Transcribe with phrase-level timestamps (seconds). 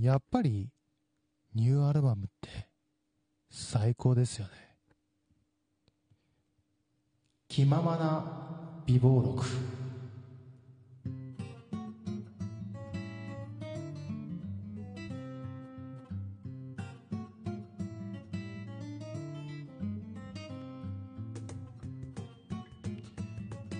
[0.00, 0.68] やっぱり
[1.54, 2.48] ニューアルバムって
[3.48, 4.50] 最高ですよね。
[7.46, 8.24] 気ままな
[8.86, 9.44] 美貌録。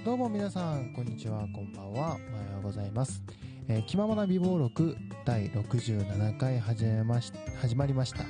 [0.04, 2.18] どうも皆さんこんにちはこんばんはおはよ
[2.60, 3.20] うございます。
[3.66, 8.24] えー、気ままな美貌録第67回始めまし始まりました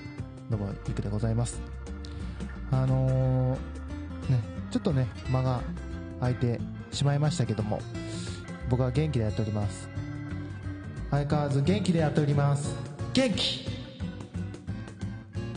[0.49, 1.61] どうもいくでございます。
[2.71, 5.61] あのー、ねちょっとね間が
[6.21, 6.61] 空いて
[6.93, 7.81] しまいましたけども
[8.71, 9.89] 僕は元気でやっております。
[11.11, 12.77] 相変わらず元気でやっております。
[13.13, 13.67] 元気!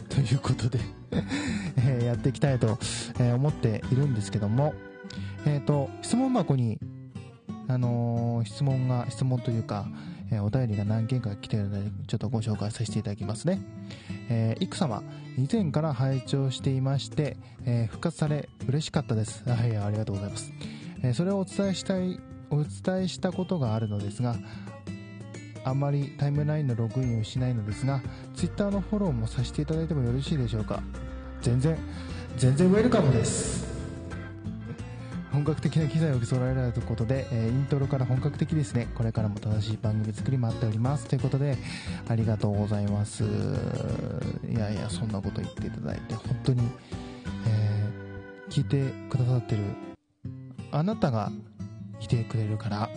[0.10, 0.80] ということで
[2.02, 2.80] えやっていきたいと、
[3.20, 4.74] え思っているんですけども
[5.46, 6.80] えっ、ー、と質問箱に
[7.70, 9.88] あのー、質問が、質問というか、
[10.32, 13.62] え、お便りが何件か来てるので、ちょっとご紹介させていただきますね。
[14.30, 15.04] えー、いく様、
[15.38, 19.48] 以前から拝聴していまして、えー、復活され嬉しかったです。
[19.50, 20.52] はい、ありがとうございます。
[21.04, 24.36] えー、それをお伝えしたい、お伝えしたことがあるのですが、
[25.64, 28.02] あんまりタイムラインのログインをしないのですが、
[28.36, 30.82] Twitter のフォローもさせていただいてもよろしいでしょうか？
[31.42, 31.78] 全然、
[32.38, 33.67] 全然ウェルカムです。
[35.38, 38.88] 本格的な機材を揃えられたことで、えー、イントロから本格的ですね。
[38.96, 41.06] これからも正しい番組作り待っております。
[41.06, 41.60] ということで、
[42.08, 43.24] ありがとうございます。
[43.24, 43.28] い
[44.58, 46.64] やいや、そんなこと言っていただいて、本当に、
[47.46, 49.62] えー、聞いてくださってる、
[50.72, 51.32] あなたが
[52.02, 52.90] いてくれるから、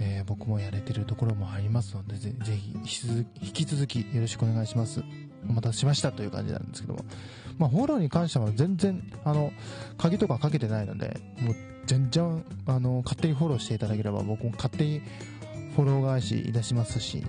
[0.00, 2.74] えー、僕もやれてるところもありますので、ぜぜひ、
[3.40, 5.02] 引き続きよろしくお願いします。
[5.48, 7.06] お待たせしましたという感じなんですけども。
[7.58, 9.52] まあ、フォローに関しては全然、あの、
[9.98, 11.56] 鍵とかかけてないので、もう
[11.90, 15.02] じゃんじゃん、あの、勝手にフォローしていただければ僕も勝手に
[15.74, 17.24] フォロー返しいたしますし、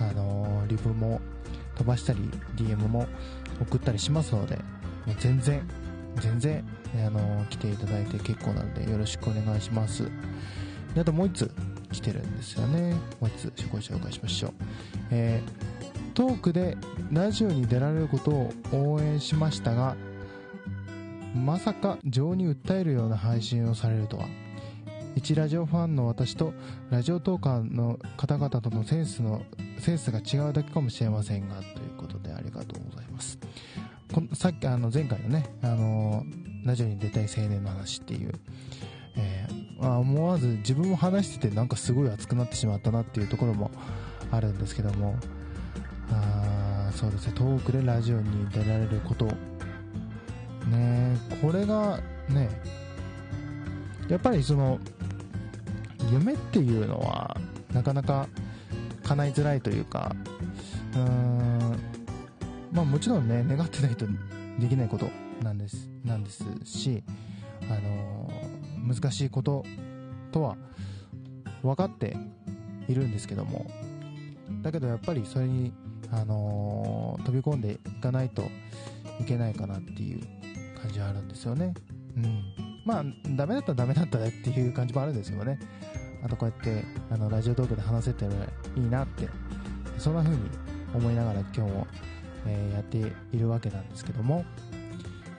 [0.00, 1.20] あの、リプも
[1.76, 2.18] 飛ばしたり、
[2.56, 3.06] DM も
[3.60, 5.62] 送ったりしますので、もう全然、
[6.16, 6.64] 全然、
[7.06, 10.10] あの、来ていただいて結構なのでよろしくお願いします。
[10.92, 11.50] であともう1つ
[11.92, 12.94] 来てるんですよね。
[13.20, 14.52] もう1つご紹介しましょう。
[15.12, 16.76] えー、トークで
[17.12, 19.94] ラジオに出られることを応援しましたが、
[21.34, 24.26] まさか情に訴えるような配信をされるとは。
[25.16, 26.54] 一ラジオファンの私と
[26.88, 29.42] ラジオトーカーの方々とのセンスの
[29.78, 33.38] センスが違うだけかもしれませんがということでありがとうございます。
[34.12, 36.24] このさっきあの前回のねあの
[36.64, 38.32] ラジオに出たい青年の話っていう、
[39.16, 43.70] えー、まあ、思わず自分も話しててなんかすごい熱くなってしまったなっていうところも
[44.30, 45.16] あるんですけども
[46.12, 47.32] あそうですね。
[47.34, 49.28] トークでラジオに出られること
[50.70, 51.16] ね。
[51.42, 52.48] これがね
[54.08, 54.78] やっぱりその
[56.10, 57.36] 夢っていうのは
[57.72, 58.28] なかなか
[59.04, 60.14] 叶いづらいというか
[60.94, 61.78] うーん
[62.72, 64.06] まあもちろんね願ってないと
[64.58, 65.08] できないこと
[65.42, 67.02] なんですなんですし
[67.62, 69.64] あのー、難しいこと
[70.32, 70.56] とは
[71.62, 72.16] 分かって
[72.88, 73.70] いるんですけども
[74.62, 75.72] だけどやっぱりそれに、
[76.10, 78.42] あのー、飛び込んでいかないと
[79.20, 80.39] いけないかなっていう
[80.82, 81.74] 感じはあるんですよね。
[82.16, 82.42] うん。
[82.84, 83.04] まあ、
[83.36, 85.58] ダメだったらダメだったねっていう感じもあるんですけどね。
[86.22, 88.32] あとこうやって、あの、ラジオトークで話せてる
[88.76, 89.28] いいなって、
[89.98, 90.42] そんな風に
[90.94, 91.86] 思いながら今日も、
[92.46, 92.98] えー、やって
[93.36, 94.44] いるわけなんですけども、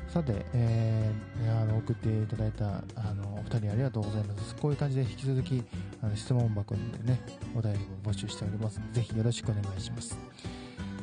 [0.08, 2.66] さて、えー、あの送っていただいた
[2.96, 4.56] あのお二人ありがとうございます。
[4.56, 5.64] こういう感じで引き続き
[6.04, 7.22] あの質問箱でね、
[7.56, 10.18] お便りも募集しておりますので、ぜひよろしくお願いします。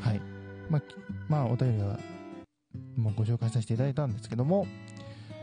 [0.00, 0.20] はい。
[0.68, 0.82] まあ、
[1.28, 1.98] まあ、お便りは
[3.00, 4.66] もご紹介させていただいたんですけども、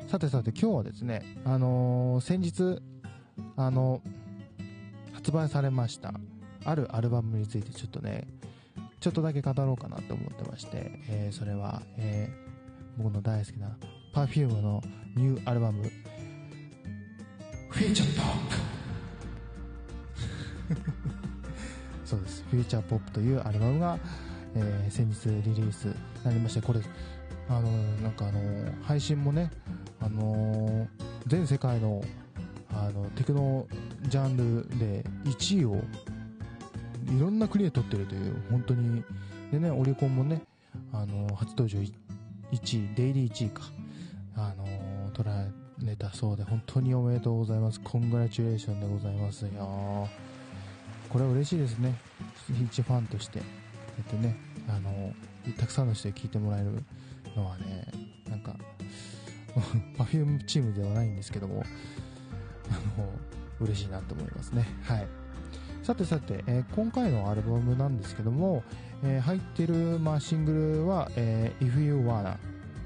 [0.08, 2.82] さてさて今日はですね、あのー、先日、
[3.58, 4.02] あの、
[5.14, 6.14] 発売されました、
[6.64, 8.28] あるアルバムについてちょっとね、
[9.00, 13.78] ちょっとだけ語ろうかなと思ってまして、えー、それは、えー、僕の大好きな
[14.14, 14.82] Perfume の
[15.16, 15.84] ニューアルバム、
[17.70, 18.76] フューチャーポップ
[22.06, 24.00] そうです、フューチャーポップというアルバムが、
[24.56, 25.88] えー、先日リリース
[26.24, 26.79] なりまして、これ、
[27.50, 27.72] あの
[28.02, 28.40] なんかあの
[28.84, 29.52] 配信もね、
[30.00, 30.88] あの
[31.28, 32.03] 全世界の
[32.74, 33.68] あのテクノ
[34.08, 35.76] ジャンルで1位を
[37.16, 39.03] いろんな国で取ってるという本当に
[39.52, 40.42] でねオリコンもね
[40.92, 43.64] あの初登場1位デイリー1位か
[44.36, 45.46] あの取ら
[45.80, 47.80] れたそうで本当におめでとうございます。
[47.80, 50.09] コングラチュレーションでございますいやこ
[51.20, 51.96] れは嬉しいですね。
[52.50, 53.44] 一ファンとしてや
[54.02, 54.38] ってね
[54.68, 55.14] あの
[55.58, 56.84] たくさんの人に聞いてもらえる
[57.35, 57.87] のはね、
[58.29, 58.55] なんか、
[59.97, 61.64] Perfume チームではないんですけども、
[62.70, 63.09] あの、
[63.59, 64.66] 嬉しいなと思いますね。
[64.84, 65.08] はい。
[65.84, 68.64] さてさて、えー今回のアルバムなんですけども、
[69.03, 72.23] えー入ってる、まあ、シングルは、えー If You Wanna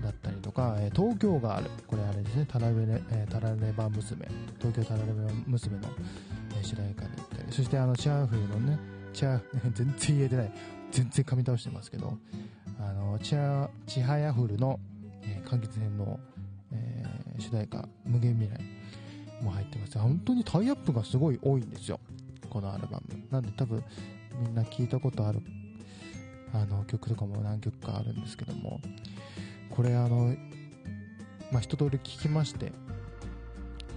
[0.04, 1.70] だったりとか、えー東京がある。
[1.88, 2.46] これあれですね。
[2.48, 2.76] タラレ,、
[3.12, 4.28] えータラレバ娘。
[4.60, 5.88] 東京タラレバ娘の、
[6.56, 8.78] えー主題歌であったりそしてあのチャーフルのね
[9.14, 9.42] チャー
[9.74, 10.52] 全然言えてない。
[10.92, 12.18] 全然噛み倒してますけど。
[12.80, 14.80] あのチャチハヤフルの、
[15.24, 16.20] えー完結編の、
[16.72, 19.98] えー主題歌無限未来も入ってます。
[19.98, 22.00] 本当にタイアップがすごい多いんですよ。
[22.50, 23.24] このアルバム。
[23.32, 23.84] なんで多分
[24.42, 25.42] みんな聞いたことある
[26.54, 28.82] あの曲とかも何曲かあるんですけども。
[29.70, 30.36] これあの
[31.52, 32.72] まあ一通り聞きまして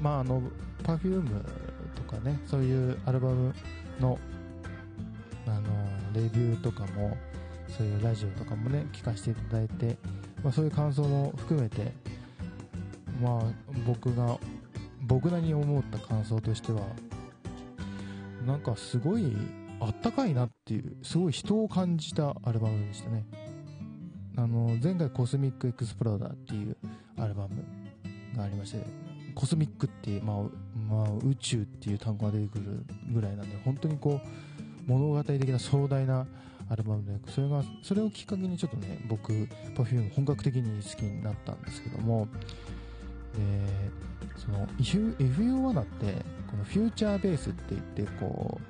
[0.01, 0.43] まああの
[0.85, 1.45] Perfume
[1.97, 3.55] とかねそういうアルバム
[4.01, 4.19] の
[5.47, 5.61] あの
[6.15, 7.17] レビューとかも
[7.83, 9.97] そういうラジオとかもね聞かせていただいて、
[10.45, 11.93] まあ、そういう感想も含めて
[13.21, 13.43] まあ
[13.85, 14.39] 僕が
[15.01, 16.83] 僕なりに思った感想としては
[18.47, 19.37] なんかすごい
[19.81, 23.25] あったかいなっていうすごい人を感じたアルバムでしたね。
[24.37, 26.77] あの前回コスミックエクスプローダーっていう
[27.19, 27.65] アルバム
[28.37, 28.83] がありまして
[29.35, 30.37] コスミックっていう、まあ
[30.89, 34.27] まあ、宇宙っていう単語が出てくるぐらいなんで本当にこう
[34.87, 36.27] 物語的な壮大な
[36.69, 39.33] アルバムでそれがそれをきっかけにちょっとね僕
[39.75, 42.29] Perfume 本格的に好きになったんですけども
[43.35, 43.41] で
[44.37, 48.61] その If You If You Wanna ってこのフューチャーベースって言ってこ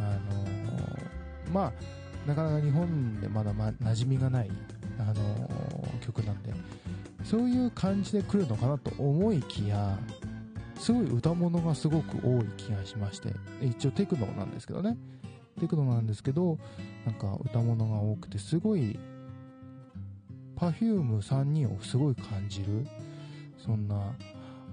[0.00, 0.04] うあ
[0.34, 1.72] のーまあ
[2.26, 4.50] なかなか日本でまだま馴染みがない、
[4.98, 6.52] あのー曲なんで
[7.24, 9.98] そういう感じで来るのかなと思いきや
[10.78, 14.96] すごい歌物がすごく多い気がしまして一応テクノなんですけどね。
[15.62, 16.58] テクノなんですけど
[17.06, 18.98] なんか歌物が多くてすごい
[20.56, 22.84] Perfume3 人をすごい感じる
[23.64, 23.94] そんな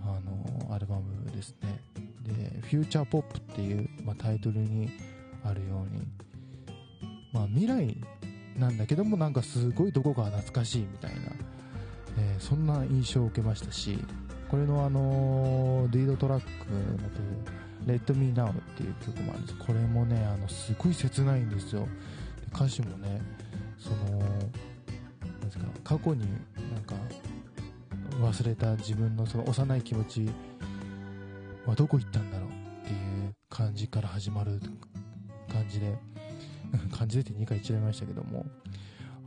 [0.03, 0.19] あ
[0.67, 1.79] のアルバムですね。
[2.23, 4.89] で「フューチャーポップっていう、まあ、タイトルに
[5.43, 6.07] あるように、
[7.31, 7.95] まあ、未来
[8.57, 11.17] なんだけどもなんかすごいどこか懐かしいみたいな、
[12.17, 13.99] えーそんな印象を受けましたし
[14.49, 17.09] これのあのリードトラックの
[17.93, 19.55] 「Let Me Now」っていう曲もあるんです。
[19.57, 21.81] これもねあのすごい切ないんですよ。
[21.81, 21.87] で
[22.53, 23.21] 歌詞もね
[23.77, 26.21] そのなんですか過去に
[26.73, 26.95] なんか
[28.21, 30.29] 忘れた自分のその幼い気持ち
[31.65, 32.51] はどこ行ったんだろうっ
[32.87, 32.95] てい
[33.27, 34.59] う感じから始まる
[35.51, 35.97] 感じで
[36.91, 38.45] 感じでって2回言っちゃいましたけども。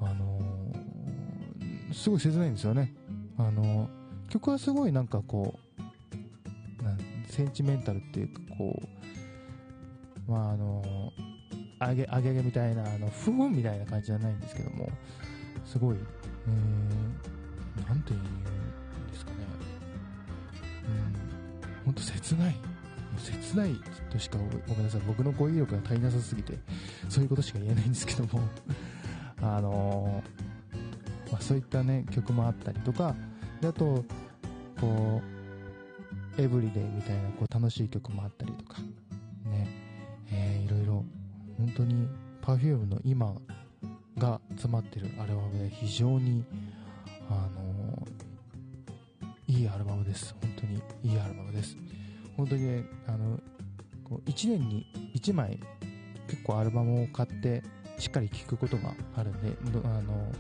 [0.05, 2.93] あのーすごい切ないんですよね。
[3.39, 5.72] あのー曲はすごいなんかこう
[7.33, 8.79] センチメンタルっていうかこ
[10.29, 11.33] うまああのー
[11.89, 14.89] 上げ上げげみたいなあの不運みたいな感じじゃないんですけども
[15.65, 18.23] すごい、えー、なんていうん
[19.11, 19.39] ですかね。
[20.87, 22.55] うん本当切ない。
[23.19, 23.75] 切ない
[24.11, 24.39] としか
[24.69, 25.01] ごめんなさい。
[25.07, 26.57] 僕の語彙力が足りなさすぎて
[27.09, 28.47] そういうことしか言えないんですけども。
[29.43, 33.17] あのーまあ、そういったね曲もあったりとか
[33.61, 34.05] であと
[34.79, 35.32] こう
[36.39, 38.81] エブリデイみたいなこう楽しい曲もあったりとか。
[39.45, 39.69] ね。
[40.33, 41.05] えーいろいろ
[41.59, 42.09] 本当に
[42.41, 43.35] Perfume の今
[44.19, 46.45] が詰まってるアルバムで非常に
[47.29, 50.35] あのーいいアルバムです。
[50.41, 50.81] 本当に
[51.13, 51.77] いいアルバムです。
[52.37, 53.39] 本当にねあの
[54.05, 55.61] こう1年に1枚
[56.29, 57.63] 結構アルバムを買って
[57.99, 59.55] しっかり聴くことがあるんで
[59.85, 60.33] あの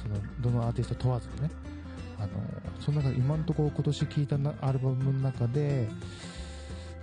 [0.00, 1.50] そのどのアーティスト問わずにね
[2.18, 2.28] あの
[2.80, 5.88] その中で今のところ今年聴いたアルバムの中で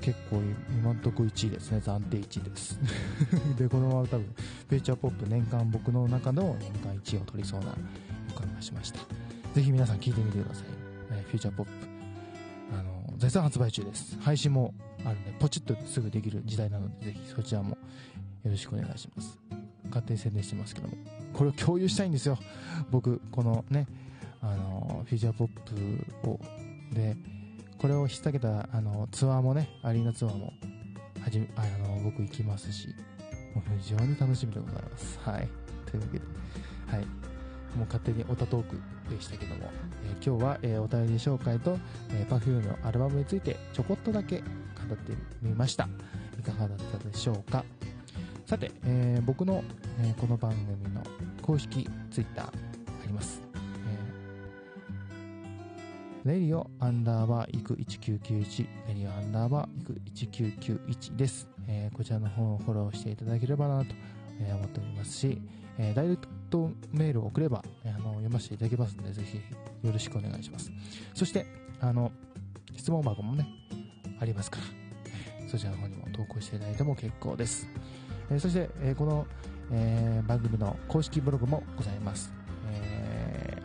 [0.01, 1.77] 結構今のところ1位ですね。
[1.77, 2.77] 暫定1位です。
[3.58, 4.25] でこのまま多分
[4.70, 9.00] フューチャーポップ年間僕の中の年間1位を取りそうな予感がしました。
[9.53, 10.65] ぜひ皆さん聴いてみてください、
[11.12, 11.72] えーフューチャーポップ。
[12.77, 14.17] あの絶賛発売中です。
[14.20, 14.74] 配信も
[15.05, 17.77] あるんでポチッとすぐできる時代なのでぜひそちらもよ
[18.51, 19.39] ろしくお願いします。
[19.86, 20.96] 勝手に宣伝してますけども。
[21.34, 22.38] これを共有したいんですよ。
[22.91, 23.88] 僕このね
[25.03, 25.48] フューチャーポッ
[26.24, 26.39] プを
[26.93, 27.15] で
[27.77, 30.53] これを引っ提げたあのツアーもねアリーナツアーも
[31.22, 32.88] はじあの僕行きますし
[33.55, 35.19] もう非常に楽しみでございます。
[35.24, 35.48] はい。
[35.86, 36.25] というわけで
[36.88, 37.05] はい。
[37.77, 38.79] もう勝手にオタトーク
[39.10, 39.69] でしたけども、
[40.05, 41.77] えー今日は、えーお便り紹介と、
[42.12, 44.43] えー、Perfume のアルバムについてちょこっとだけ語
[44.93, 45.88] ってみました。
[46.39, 47.63] いかがだったでしょうか？
[48.45, 49.63] さて、えー僕の、
[50.01, 51.01] えーこの番組の
[51.41, 52.51] 公式 Twitter あ
[53.05, 53.41] ります、
[56.25, 63.93] レディオアンダーバーいく1991レディオアンダーバーいく1991です、えーこちらの方をフォローしていただければなと、
[64.39, 65.41] えー思っておりますし、
[65.77, 69.37] えーダイレクトメールを送れば、えーあの読ませていただけますのでぜひ
[69.85, 70.71] よろしくお願いします
[71.13, 71.45] そして
[71.81, 72.11] あの
[72.75, 73.45] 質問箱もね
[74.19, 74.83] ありますから
[75.53, 77.67] そちらの方にも投稿していただいても結構です。
[78.31, 79.27] えー、そして、えー、この、
[79.71, 82.33] えー、番組の公式ブログもございます。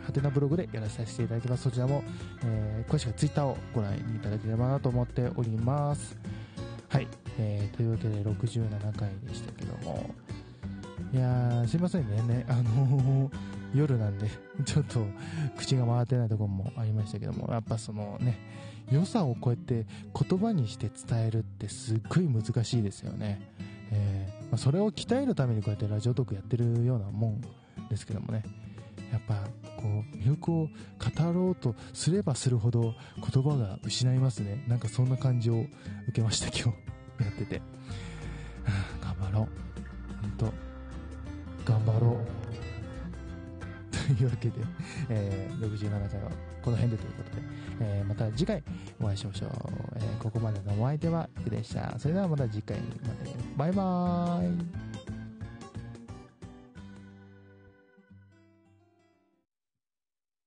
[0.09, 1.63] はてなブログでやらさせていただきます。
[1.63, 2.03] そちらも、
[2.43, 6.17] えー、詳しくはツイッターをご覧いただければなと思っております。
[6.89, 7.07] はい。
[7.37, 10.09] えー、というわけで67回でしたけども、
[11.13, 13.31] いやー、すいませんね、ね、あのー、
[13.75, 14.27] 夜なんで、
[14.65, 15.05] ちょっと
[15.57, 18.39] 口が回ってないところもありましたけども、やっぱそのね、
[18.91, 19.85] 良さをこうやって
[20.27, 23.39] 言葉にして伝えるってすっごい難しいですよね。
[23.91, 27.41] えー、まあ、それを鍛えるためにこうやってラジオトークやってるようなもん
[27.89, 28.43] ですけどもね。
[29.11, 29.47] やっぱ
[29.79, 32.95] こう魅力を語ろうとすればするほど
[33.33, 36.73] 言葉が失いますねなんかそんな感じを受けました今
[37.17, 37.55] 日 やってて、
[38.63, 38.71] は
[39.01, 39.47] あ、頑張ろう
[40.21, 40.51] 本
[41.65, 42.39] 当頑張ろう
[44.15, 44.55] というわけで、
[45.09, 46.31] えー、67回は
[46.61, 47.41] この辺でということで、
[47.81, 48.63] えー、また次回
[49.01, 49.49] お会いしましょう。
[49.97, 51.99] えー、ここまでのお相手は、ゆでした。
[51.99, 52.83] それではまた次回ま
[53.23, 53.35] で。
[53.57, 54.88] バイバーイ。